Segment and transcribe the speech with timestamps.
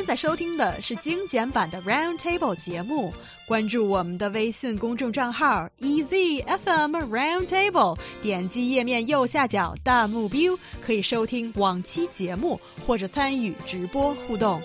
[0.00, 3.12] 现在收听的是精简版的 Round Table 节目，
[3.48, 14.62] 关注我们的微信公众账号 EZFM Round Table，点击页面右下角弹幕 view，可以收听往期节目或者参与直播互动。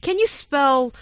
[0.00, 0.92] Can you spell?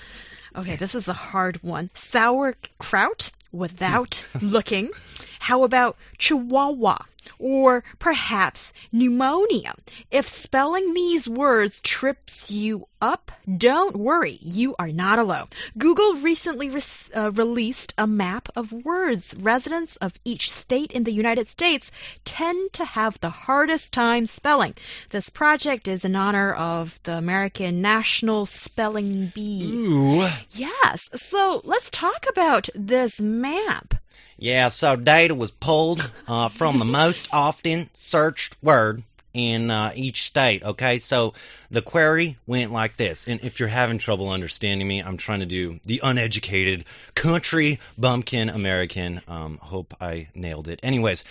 [0.55, 1.89] Okay, this is a hard one.
[1.95, 4.91] Sauerkraut without looking.
[5.39, 7.07] How about chihuahua?
[7.40, 9.74] Or perhaps pneumonia.
[10.12, 15.48] If spelling these words trips you up, don't worry, you are not alone.
[15.78, 16.82] Google recently re
[17.14, 19.36] uh, released a map of words.
[19.38, 21.92] Residents of each state in the United States
[22.26, 24.74] tend to have the hardest time spelling.
[25.10, 29.72] This project is in honor of the American National Spelling Bee.
[29.74, 30.28] Ooh.
[30.52, 33.94] Yes, so let's talk about this map.
[34.40, 40.24] Yeah, so data was pulled uh, from the most often searched word in uh, each
[40.24, 40.64] state.
[40.64, 41.34] Okay, so
[41.72, 43.28] the query went like this.
[43.28, 48.50] And if you're having trouble understanding me, I'm trying to do the uneducated country bumpkin
[48.50, 49.22] American.
[49.28, 50.80] Um, hope I nailed it.
[50.84, 51.24] Anyways,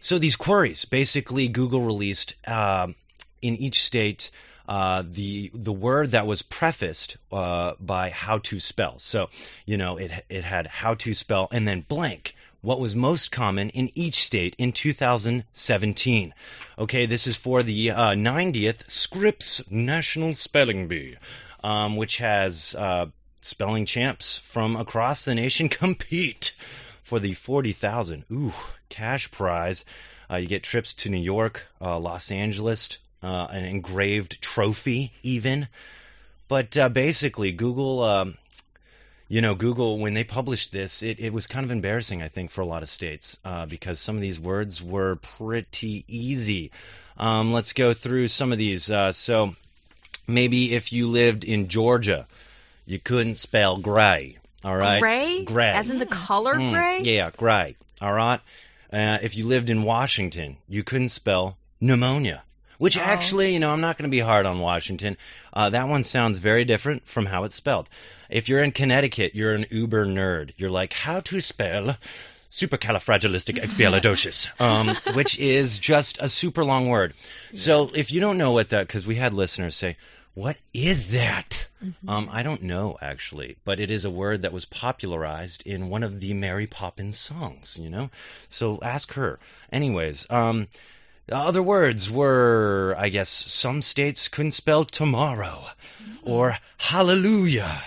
[0.00, 2.88] so these queries basically Google released uh,
[3.42, 4.30] in each state.
[4.66, 8.98] Uh, the the word that was prefaced uh, by how to spell.
[8.98, 9.28] So
[9.66, 13.68] you know it it had how to spell and then blank what was most common
[13.70, 16.34] in each state in 2017.
[16.78, 21.16] Okay, this is for the uh, 90th Scripps National Spelling Bee,
[21.62, 23.04] um, which has uh,
[23.42, 26.56] spelling champs from across the nation compete
[27.02, 28.54] for the 40,000 ooh
[28.88, 29.84] cash prize.
[30.30, 35.68] Uh, you get trips to New York, uh, Los Angeles, uh, an engraved trophy even.
[36.48, 38.38] But uh, basically, Google um,
[39.28, 42.50] you know, Google, when they published this, it, it was kind of embarrassing, I think,
[42.50, 46.70] for a lot of states uh, because some of these words were pretty easy.
[47.16, 48.90] Um, let's go through some of these.
[48.90, 49.54] Uh, so
[50.26, 52.26] maybe if you lived in Georgia,
[52.86, 54.36] you couldn't spell gray.
[54.64, 55.00] All right.
[55.00, 55.44] Gray?
[55.44, 55.70] Gray.
[55.70, 57.00] As in the color Mm, gray?
[57.02, 57.76] yeah, gray.
[58.00, 58.40] All right.
[58.92, 62.43] Uh, if you lived in Washington, you couldn't spell pneumonia.
[62.78, 63.02] Which Oh.
[63.02, 65.16] actually, you know, I'm not going to be hard on Washington.
[65.52, 67.88] Uh, that one sounds very different from how it's spelled.
[68.30, 70.52] If you're in Connecticut, you're an uber nerd.
[70.56, 71.96] You're like, how to spell
[72.50, 77.14] supercalifragilisticexpialidocious, um, which is just a super long word.
[77.54, 79.96] So if you don't know what that, because we had listeners say,
[80.34, 81.66] what is that?
[81.84, 82.08] Mm-hmm.
[82.08, 86.02] Um, I don't know actually, but it is a word that was popularized in one
[86.02, 88.10] of the Mary Poppins songs, you know?
[88.48, 89.38] So ask her.
[89.72, 90.66] Anyways, um,
[91.30, 95.64] other words were, I guess, some states couldn't spell tomorrow
[96.22, 97.82] or hallelujah.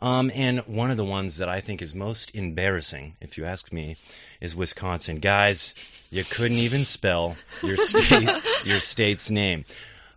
[0.00, 3.70] Um, and one of the ones that I think is most embarrassing, if you ask
[3.72, 3.96] me,
[4.40, 5.18] is Wisconsin.
[5.18, 5.74] Guys,
[6.10, 8.28] you couldn't even spell your state,
[8.64, 9.66] your state's name.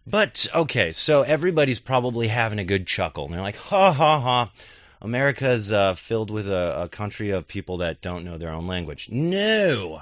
[0.08, 3.26] But okay, so everybody's probably having a good chuckle.
[3.26, 4.52] And they're like, ha ha ha.
[5.02, 9.10] America's uh, filled with a, a country of people that don't know their own language.
[9.12, 10.02] No.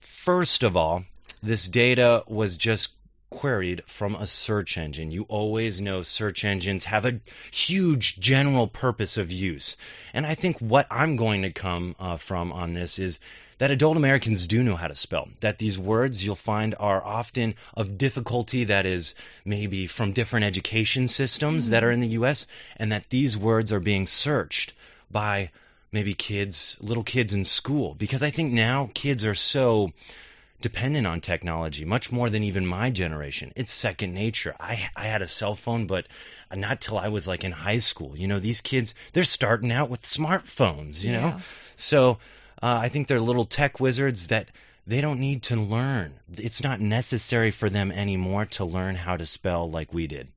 [0.00, 1.04] First of all,
[1.44, 2.90] this data was just
[3.28, 5.10] queried from a search engine.
[5.10, 7.20] You always know search engines have a
[7.52, 9.76] huge general purpose of use.
[10.14, 13.18] And I think what I'm going to come uh, from on this is
[13.58, 15.28] that adult Americans do know how to spell.
[15.40, 21.08] That these words you'll find are often of difficulty that is maybe from different education
[21.08, 22.46] systems that are in the US,
[22.78, 24.72] and that these words are being searched
[25.10, 25.50] by
[25.92, 27.94] maybe kids, little kids in school.
[27.94, 29.92] Because I think now kids are so
[30.60, 33.52] dependent on technology, much more than even my generation.
[33.56, 34.54] It's second nature.
[34.58, 36.06] I I had a cell phone, but
[36.54, 38.16] not till I was like in high school.
[38.16, 41.02] You know, these kids they're starting out with smartphones.
[41.02, 41.40] You know, Yeah.
[41.76, 42.18] so
[42.62, 44.48] uh, I think they're little tech wizards that
[44.86, 46.14] they don't need to learn.
[46.36, 50.28] It's not necessary for them anymore to learn how to spell like we did.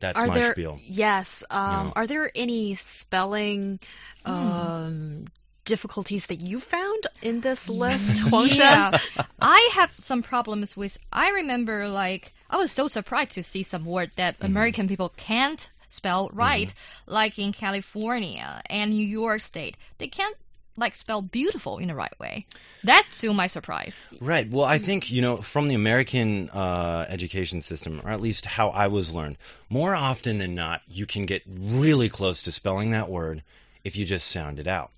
[0.00, 0.80] That's are my there spiel.
[0.86, 3.78] yes um, are there any spelling
[4.24, 5.26] um,
[5.70, 8.58] difficulties that you found in this list Huangshan?
[8.58, 8.98] Yeah,
[9.40, 10.98] I have some problems with.
[11.12, 14.46] I remember, like, I was so surprised to see some word that Mm-hmm.
[14.46, 16.72] American people can't spell right,
[17.06, 19.76] like in California and New York State.
[19.98, 20.36] They can't
[20.76, 22.46] like spell beautiful in the right way.
[22.84, 24.06] That's to my surprise.
[24.20, 24.48] Right.
[24.50, 28.70] Well, I think, you know, from the American uh, education system, or at least how
[28.70, 29.36] I was learned,
[29.68, 33.42] more often than not, you can get really close to spelling that word
[33.84, 34.90] if you just sound it out.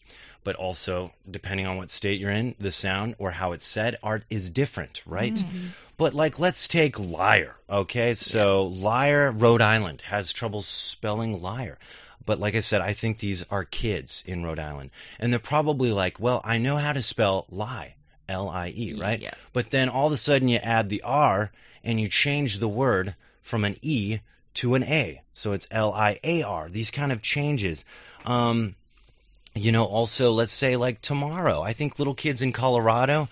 [0.44, 4.24] But also, depending on what state you're in, the sound or how it's said art
[4.28, 5.34] is different, right?
[5.34, 5.68] Mm-hmm.
[5.96, 8.14] But like, let's take liar, okay?
[8.14, 11.78] So liar, Rhode Island has trouble spelling liar.
[12.26, 15.92] But like I said, I think these are kids in Rhode Island, and they're probably
[15.92, 17.94] like, well, I know how to spell lie,
[18.28, 19.20] L-I-E, right?
[19.20, 19.34] Yeah.
[19.52, 21.52] But then all of a sudden you add the R
[21.84, 24.20] and you change the word from an E
[24.54, 25.22] to an A.
[25.34, 26.68] So it's L I A R.
[26.68, 27.84] These kind of changes.
[28.24, 28.74] Um,
[29.54, 31.60] you know, also, let's say like tomorrow.
[31.60, 33.28] I think little kids in Colorado,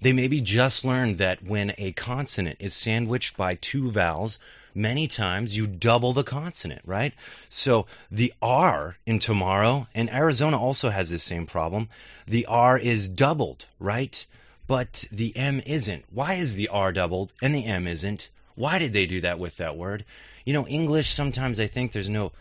[0.00, 4.38] they maybe just learned that when a consonant is sandwiched by two vowels,
[4.74, 7.14] many times you double the consonant, right?
[7.48, 11.88] So the R in tomorrow, and Arizona also has this same problem,
[12.26, 14.24] the R is doubled, right?
[14.66, 16.04] But the M isn't.
[16.10, 18.28] Why is the R doubled and the M isn't?
[18.54, 20.04] Why did they do that with that word?
[20.44, 22.32] You know, English, sometimes I think there's no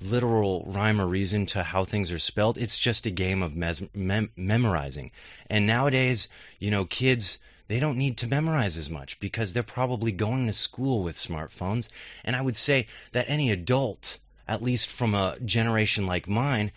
[0.00, 2.58] literal rhyme or reason to how things are spelled.
[2.58, 5.10] It's just a game of mes- mem- memorizing.
[5.48, 6.28] And nowadays,
[6.58, 7.38] you know, kids
[7.68, 11.88] they don't need to memorize as much because they're probably going to school with smartphones.
[12.24, 16.70] And I would say that any adult, at least from a generation like mine,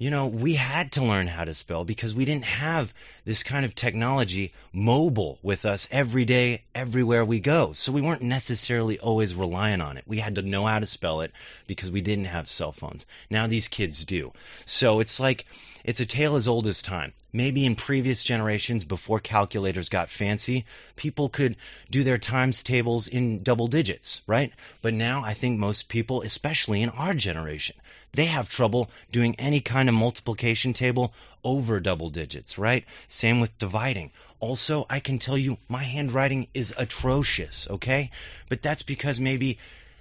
[0.00, 2.94] you know, we had to learn how to spell because we didn't have
[3.26, 7.74] this kind of technology mobile with us every day, everywhere we go.
[7.74, 10.04] So we weren't necessarily always relying on it.
[10.06, 11.32] We had to know how to spell it
[11.66, 13.04] because we didn't have cell phones.
[13.28, 14.32] Now these kids do.
[14.64, 15.44] So it's like,
[15.84, 17.12] it's a tale as old as time.
[17.30, 20.64] Maybe in previous generations, before calculators got fancy,
[20.96, 21.56] people could
[21.90, 24.50] do their times tables in double digits, right?
[24.80, 27.76] But now I think most people, especially in our generation,
[28.12, 31.12] they have trouble doing any kind of multiplication table
[31.44, 32.84] over double digits, right?
[33.08, 34.10] Same with dividing.
[34.40, 38.10] Also, I can tell you my handwriting is atrocious, okay?
[38.48, 39.58] But that's because maybe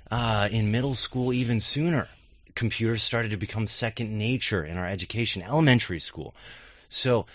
[0.09, 2.07] uh, in middle school, even sooner,
[2.56, 6.33] computers started to become second nature in our education, elementary school.
[6.89, 7.27] So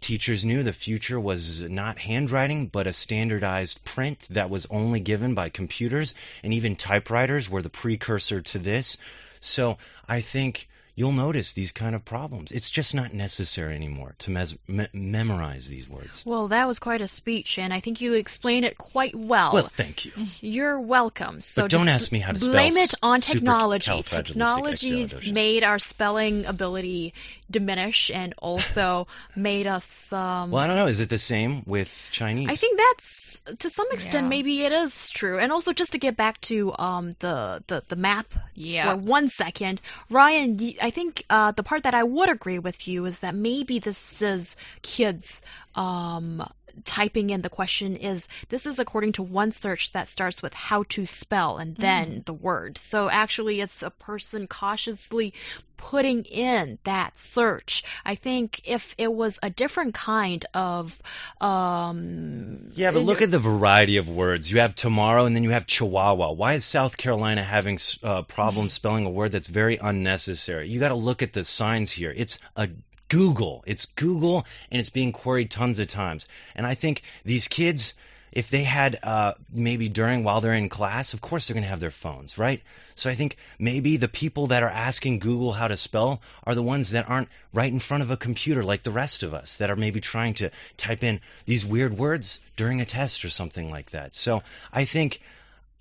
[0.00, 5.34] teachers knew the future was not handwriting, but a standardized print that was only given
[5.34, 8.98] by computers, and even typewriters were the precursor to this.
[9.42, 9.76] So
[10.08, 12.52] I think you'll notice these kind of problems.
[12.52, 16.22] It's just not necessary anymore to mes- me- memorize these words.
[16.26, 19.52] Well, that was quite a speech, and I think you explained it quite well.
[19.54, 20.12] Well, thank you.
[20.40, 21.40] You're welcome.
[21.40, 23.90] So But don't ask me how to spell blame it on technology.
[23.90, 27.14] califragilistic Technology's made our spelling ability
[27.50, 29.06] diminish, and also
[29.36, 30.12] made us.
[30.12, 30.86] Um, Well, I don't know.
[30.86, 32.48] Is it the same with Chinese?
[32.50, 34.28] I think that's to some extent Yeah.
[34.28, 35.38] maybe it is true.
[35.38, 38.92] And also just to get back to um the the, the map Yeah.
[38.92, 39.80] for one second,
[40.10, 43.34] Ryan, y- I think uh, the part that I would agree with you is that
[43.34, 45.40] maybe this is kids
[45.74, 46.46] um
[46.84, 50.84] typing in the question is this is according to one search that starts with how
[50.84, 52.78] to spell and then the word.
[52.78, 55.34] So actually it's a person cautiously
[55.76, 57.82] putting in that search.
[58.04, 60.98] I think if it was a different kind of
[61.40, 64.50] um Yeah, but look at the variety of words.
[64.50, 66.32] You have tomorrow and then you have chihuahua.
[66.32, 70.68] Why is South Carolina having uh, problems spelling a word that's very unnecessary?
[70.68, 72.12] You got to look at the signs here.
[72.14, 72.68] It's a
[73.12, 73.62] Google.
[73.66, 76.26] It's Google and it's being queried tons of times.
[76.54, 77.92] And I think these kids,
[78.32, 81.68] if they had uh, maybe during while they're in class, of course they're going to
[81.68, 82.62] have their phones, right?
[82.94, 86.62] So I think maybe the people that are asking Google how to spell are the
[86.62, 89.68] ones that aren't right in front of a computer like the rest of us that
[89.68, 93.90] are maybe trying to type in these weird words during a test or something like
[93.90, 94.14] that.
[94.14, 94.42] So
[94.72, 95.20] I think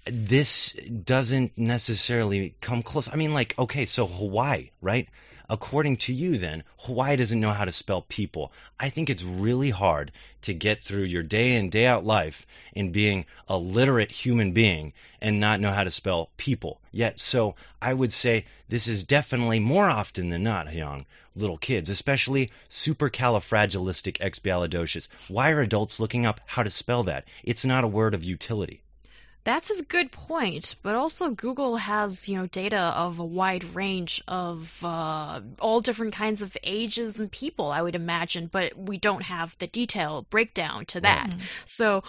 [0.03, 3.07] this doesn't necessarily come close.
[3.07, 5.07] I mean, like, okay, so Hawaii, right?
[5.53, 8.53] According to you, then, Hawaii doesn't know how to spell people.
[8.79, 10.13] I think it's really hard
[10.43, 14.93] to get through your day in, day out life in being a literate human being
[15.19, 16.79] and not know how to spell people.
[16.93, 21.89] Yet, so I would say this is definitely more often than not, young little kids,
[21.89, 25.09] especially supercalifragilisticexpialidocious.
[25.27, 27.25] Why are adults looking up how to spell that?
[27.43, 28.83] It's not a word of utility.
[29.43, 34.21] That's a good point, but also Google has, you know, data of a wide range
[34.27, 39.23] of uh, all different kinds of ages and people, I would imagine, but we don't
[39.23, 41.33] have the detailed breakdown to that.
[41.65, 42.03] So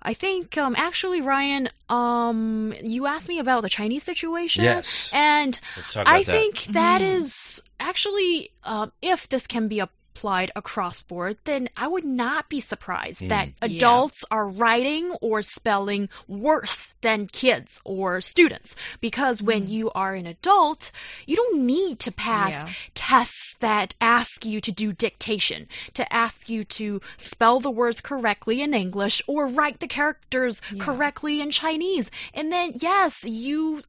[0.00, 4.62] I think, um, actually, Ryan, um, you asked me about the Chinese situation.
[4.62, 5.10] Yes.
[5.12, 6.32] And Let's talk about I that.
[6.32, 7.18] think that Mhm.
[7.18, 9.80] is actually, um, if this can be
[10.16, 13.28] applied across board, then I would not be surprised Hmm.
[13.28, 13.66] that Yeah.
[13.66, 18.76] adults are writing or spelling worse than kids or students.
[19.00, 19.70] Because when Mm.
[19.70, 20.90] you are an adult,
[21.26, 22.72] you don't need to pass Yeah.
[22.94, 28.62] tests that ask you to do dictation, to ask you to spell the words correctly
[28.62, 30.82] in English or write the characters Yeah.
[30.84, 32.10] correctly in Chinese.
[32.32, 33.82] And then, yes, you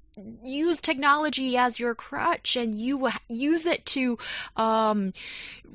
[0.44, 4.18] use technology as your crutch and you use it to
[4.56, 5.14] um,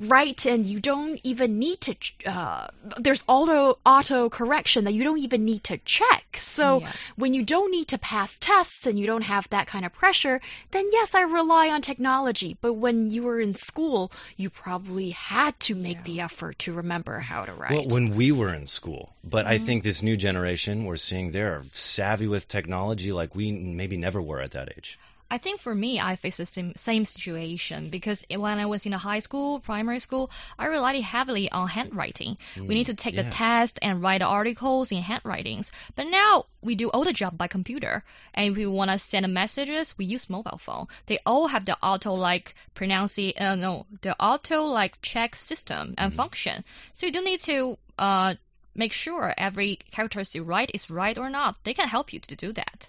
[0.01, 2.67] write and you don't even need to ch- uh,
[2.99, 6.25] there's auto auto correction that you don't even need to check.
[6.37, 6.93] So Yeah.
[7.17, 10.41] when you don't need to pass tests and you don't have that kind of pressure,
[10.71, 12.57] then yes, I rely on technology.
[12.61, 16.03] But when you were in school, you probably had to make Yeah.
[16.05, 17.73] the effort to remember how to write.
[17.73, 19.65] Well, when we were in school, but I Mhm.
[19.67, 24.32] think this new generation we're seeing they're savvy with technology like we maybe never were
[24.41, 24.99] at that age.
[25.31, 28.93] I think for me, I faced the same, same situation because when I was in
[28.93, 32.37] a high school, primary school, I relied heavily on handwriting.
[32.55, 33.23] we need to take yeah.
[33.23, 35.73] the test and write articles in handwritings.
[35.97, 38.05] But now we do all the job by computer.
[38.35, 40.89] And if we want to send messages, we use mobile phone.
[41.07, 46.13] They all have the auto like pronounci uh, no, the auto like check system and
[46.13, 46.17] Mhm.
[46.17, 46.63] function.
[46.93, 48.35] So you don't need to uh
[48.75, 51.57] make sure every characters you write is right or not.
[51.65, 52.89] They can help you to do that.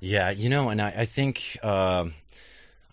[0.00, 2.14] Yeah, you know, and I, I think um,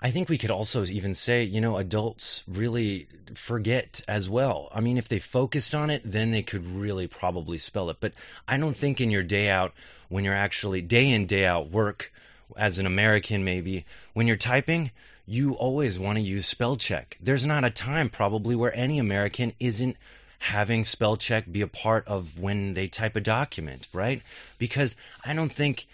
[0.01, 4.69] I think we could also even say, you know, adults really forget as well.
[4.73, 7.97] I mean, if they focused on it, then they could really probably spell it.
[8.01, 8.11] But
[8.47, 9.73] I don't think in your day out,
[10.09, 12.11] when you're actually day in day out work
[12.55, 14.91] as an American, maybe when you're typing,
[15.25, 17.17] you always want to use spell check.
[17.21, 19.95] There's not a time probably where any American isn't
[20.39, 24.21] having spell check be a part of when they type a document, right?
[24.59, 24.95] Because
[25.25, 25.87] I don't think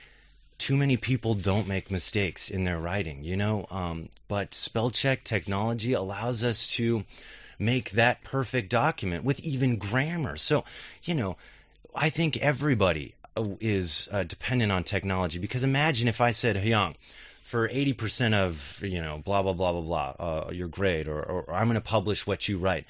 [0.64, 3.68] too many people don't make mistakes in their writing, you know.
[3.70, 7.04] Um, but spell check technology allows us to
[7.60, 10.38] make that perfect document with even grammar.
[10.38, 10.64] So,
[11.04, 11.36] you know,
[11.94, 16.96] I think everybody uh, is uh, dependent on technology because imagine if I said, Hyung,
[17.44, 21.42] for 80% of, you know, blah, blah, blah, blah, blah, uh, your grade, or, or,
[21.42, 22.86] or I'm going to publish what you write.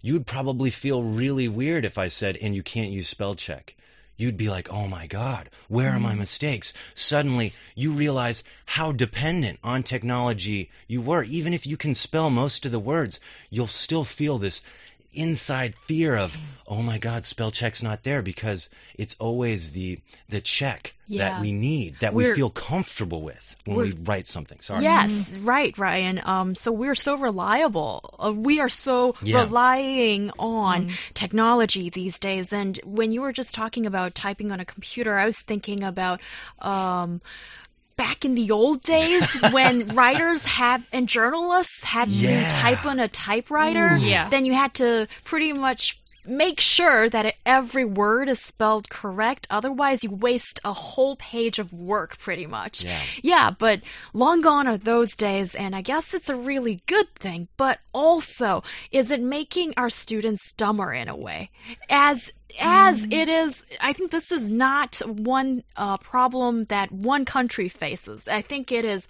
[0.00, 3.74] You'd probably feel really weird if I said, and you can't use spell check
[4.18, 6.18] you'd be like, oh my God, where are my mm.
[6.18, 6.74] mistakes?
[6.92, 11.22] Suddenly, you realize how dependent on technology you were.
[11.22, 14.60] Even if you can spell most of the words, you'll still feel this
[15.12, 16.36] inside fear of,
[16.66, 19.98] oh my God, spell check's not there because it's always the
[20.28, 21.30] the check Yeah.
[21.30, 24.60] that we need, that We're- we feel comfortable with when we write something.
[24.60, 24.82] Sorry.
[24.82, 26.20] Yes, right, Ryan.
[26.22, 28.14] Um, so we're so reliable.
[28.22, 29.42] Uh, we are so Yeah.
[29.44, 30.98] relying on Mm.
[31.14, 32.52] technology these days.
[32.52, 36.20] And when you were just talking about typing on a computer, I was thinking about
[36.60, 37.22] um,
[37.98, 42.48] back in the old days when writers had and journalists had Yeah.
[42.48, 43.96] to type on a typewriter.
[43.96, 43.98] Ooh.
[43.98, 44.30] Yeah.
[44.30, 49.46] Then you had to pretty much make sure that every word is spelled correct.
[49.48, 52.84] Otherwise, you waste a whole page of work pretty much.
[52.84, 53.00] Yeah.
[53.22, 53.80] Yeah, but
[54.12, 57.48] long gone are those days, and I guess it's a really good thing.
[57.56, 61.50] But also, is it making our students dumber in a way?
[61.88, 63.12] As as Mm.
[63.12, 68.26] it is, I think this is not one uh, problem that one country faces.
[68.26, 69.06] I think it is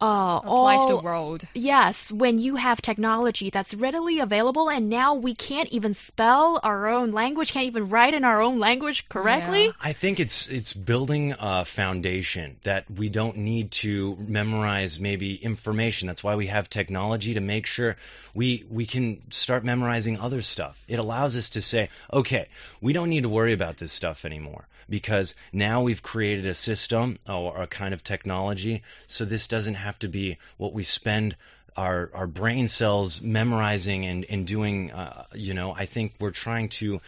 [0.00, 1.44] uh, Apply to all the world.
[1.54, 6.88] Yes, when you have technology that's readily available, and now we can't even spell our
[6.88, 9.66] own language, can't even write in our own language correctly.
[9.66, 9.72] Yeah.
[9.80, 16.08] I think it's it's building a foundation that we don't need to memorize maybe information.
[16.08, 17.96] That's why we have technology to make sure
[18.34, 20.84] we we can start memorizing other stuff.
[20.88, 22.48] It allows us to say, okay,
[22.80, 27.18] we don't need to worry about this stuff anymore because now we've created a system
[27.28, 31.36] or a kind of technology so this doesn't have to be what we spend
[31.76, 36.68] our our brain cells memorizing and and doing uh, you know I think we're trying
[36.80, 37.00] to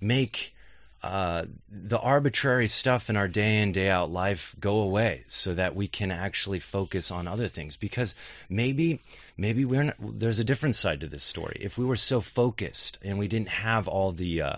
[0.00, 0.54] make
[1.02, 5.74] uh, the arbitrary stuff in our day in day out life go away so that
[5.74, 7.76] we can actually focus on other things.
[7.76, 8.14] Because
[8.48, 9.00] maybe
[9.36, 11.56] maybe we're not, there's a different side to this story.
[11.60, 14.56] If we were so focused and we didn't have all the uh,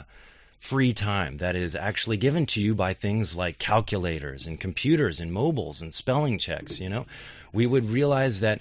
[0.58, 5.32] free time that is actually given to you by things like calculators and computers and
[5.32, 7.04] mobiles and spelling checks you know
[7.52, 8.60] we would realize that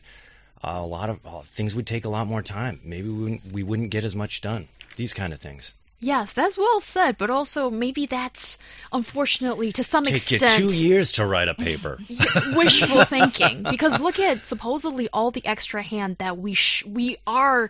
[0.64, 2.80] a lot of uh, things would take a lot more time.
[2.84, 4.68] Maybe we wouldn't, we wouldn't get as much done.
[4.96, 8.58] These kind of things Yes, that's well said, but also maybe that's
[8.92, 12.00] unfortunately to some take you extent two years to write a paper.
[12.56, 13.62] wishful thinking.
[13.62, 17.70] Because look at supposedly all the extra hand that we sh- we are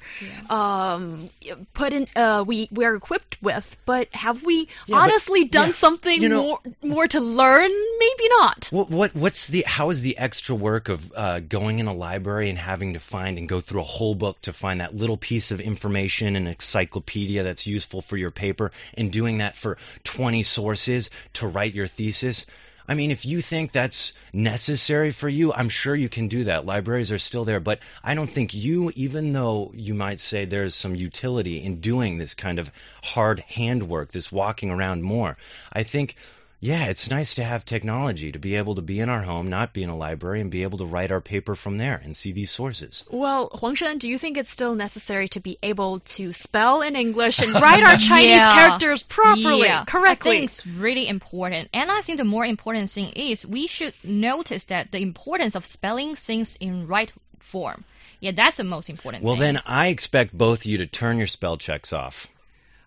[0.50, 1.30] um
[1.74, 3.76] put in uh we we're equipped with.
[3.86, 7.70] But have we Yeah, but- honestly done yeah, something you know- more more to learn?
[8.00, 8.70] Maybe not.
[8.72, 12.50] What, what what's the how is the extra work of uh, going in a library
[12.50, 15.52] and having to find and go through a whole book to find that little piece
[15.52, 21.10] of information and encyclopedia that's useful for your paper and doing that for 20 sources
[21.34, 22.46] to write your thesis?
[22.88, 26.66] I mean, if you think that's necessary for you, I'm sure you can do that.
[26.66, 30.76] Libraries are still there, but I don't think you, even though you might say there's
[30.76, 32.72] some utility in doing this kind of
[33.04, 35.38] hard handwork, this walking around more,
[35.72, 36.16] I think
[36.64, 39.74] yeah, it's nice to have technology to be able to be in our home, not
[39.74, 42.32] be in a library, and be able to write our paper from there and see
[42.32, 43.04] these sources.
[43.10, 46.96] Well, Huang Shen, do you think it's still necessary to be able to spell in
[46.96, 48.54] English and write our Chinese Yeah.
[48.54, 50.32] characters properly, yeah, I correctly?
[50.38, 51.70] think it's really important.
[51.74, 55.66] And I think the more important thing is we should notice that the importance of
[55.66, 57.84] spelling things in right form.
[58.20, 59.56] Yeah, that's the most important Well, thing.
[59.56, 62.28] then I expect both of you to turn your spell checks off.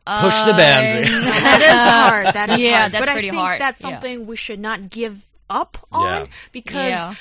[0.06, 1.04] Push the boundary.
[1.04, 2.34] Um, that is hard.
[2.34, 2.92] That is yeah, hard.
[2.92, 3.60] that's but pretty I think hard.
[3.60, 3.90] that's Yeah.
[3.90, 5.20] something we should not give
[5.50, 6.26] up on Yeah.
[6.52, 7.14] because yeah.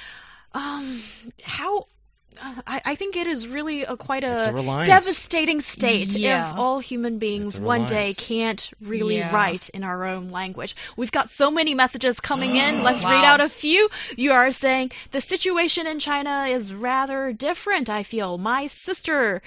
[0.54, 1.02] um
[1.44, 1.88] how
[2.42, 6.52] uh, I, I think it is really a quite a, a devastating state Yeah.
[6.54, 9.34] if all human beings one day can't really Yeah.
[9.34, 10.76] write in our own language.
[10.98, 12.84] We've got so many messages coming in.
[12.88, 13.88] Let's read out a few.
[14.18, 18.38] You are saying the situation in China is rather different, I feel.
[18.40, 19.42] My sister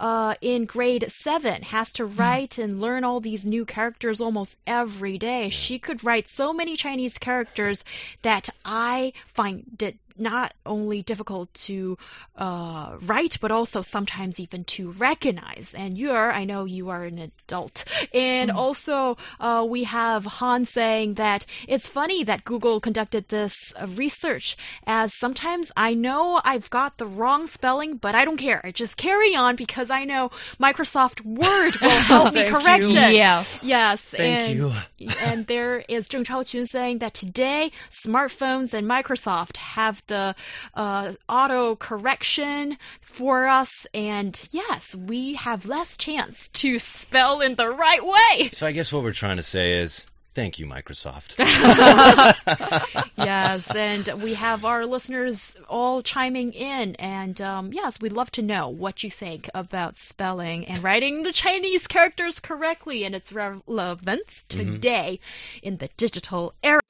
[0.00, 5.18] uh, in grade seven has to write and learn all these new characters almost every
[5.18, 5.50] day.
[5.50, 7.84] She could write so many Chinese characters
[8.22, 11.98] that I find it not only difficult to
[12.36, 15.74] uh, write, but also sometimes even to recognize.
[15.76, 17.84] And you're, I know you are an adult.
[18.14, 23.86] And also, uh, we have Han saying that it's funny that Google conducted this uh,
[23.86, 28.60] research, as sometimes I know I've got the wrong spelling, but I don't care.
[28.62, 32.90] I just carry on because I know Microsoft Word will help me correct you.
[32.90, 33.14] it.
[33.14, 33.44] Yeah.
[33.62, 34.02] Yes.
[34.02, 34.58] Thank and
[34.98, 35.08] you.
[35.22, 40.34] and there is Zheng Chaoqun saying that today smartphones and Microsoft have the
[40.74, 47.70] uh, auto correction for us, and yes, we have less chance to spell in the
[47.70, 48.50] right way.
[48.50, 51.36] So I guess what we're trying to say is thank you, Microsoft.
[53.16, 58.42] yes, and we have our listeners all chiming in, and um, yes, we'd love to
[58.42, 64.44] know what you think about spelling and writing the Chinese characters correctly and its relevance
[64.48, 65.20] today
[65.62, 66.80] in the digital era.